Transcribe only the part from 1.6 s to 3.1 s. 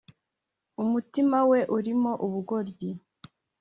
urimo ubugoryi